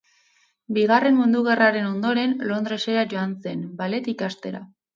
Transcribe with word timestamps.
Bigarren 0.77 1.15
Mundu 1.17 1.41
Gerraren 1.49 1.85
ondoren, 1.91 2.35
Londresera 2.53 3.07
joan 3.15 3.39
zen, 3.47 3.65
ballet 3.85 4.13
ikastera. 4.19 4.67